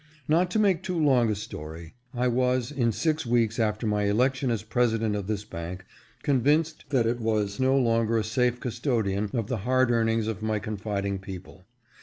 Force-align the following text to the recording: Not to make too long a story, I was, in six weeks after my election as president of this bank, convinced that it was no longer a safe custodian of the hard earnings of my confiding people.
Not 0.27 0.49
to 0.49 0.57
make 0.57 0.81
too 0.81 0.97
long 0.97 1.29
a 1.29 1.35
story, 1.35 1.93
I 2.11 2.27
was, 2.27 2.71
in 2.71 2.91
six 2.91 3.23
weeks 3.23 3.59
after 3.59 3.85
my 3.85 4.05
election 4.05 4.49
as 4.49 4.63
president 4.63 5.15
of 5.15 5.27
this 5.27 5.45
bank, 5.45 5.85
convinced 6.23 6.85
that 6.89 7.05
it 7.05 7.19
was 7.19 7.59
no 7.59 7.77
longer 7.77 8.17
a 8.17 8.23
safe 8.23 8.59
custodian 8.59 9.29
of 9.35 9.45
the 9.45 9.57
hard 9.57 9.91
earnings 9.91 10.25
of 10.25 10.41
my 10.41 10.57
confiding 10.57 11.19
people. 11.19 11.65